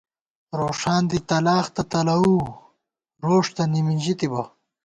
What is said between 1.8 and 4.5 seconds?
تلَوُو روݭ تہ نِمِنژی تِبہ